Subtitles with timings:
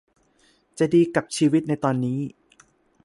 [0.77, 2.19] จะดีกับชีวิตในตอนนี้